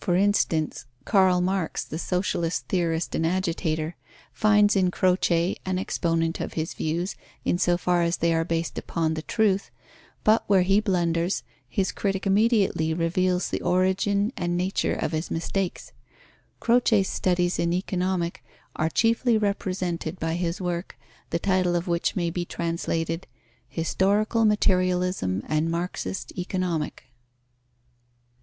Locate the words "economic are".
17.72-18.90